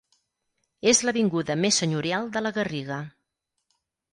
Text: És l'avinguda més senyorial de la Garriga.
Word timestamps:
És 0.91 1.01
l'avinguda 1.07 1.57
més 1.65 1.79
senyorial 1.83 2.27
de 2.39 2.43
la 2.47 2.53
Garriga. 2.59 2.99